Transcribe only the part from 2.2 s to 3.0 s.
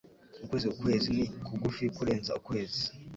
ukwezi.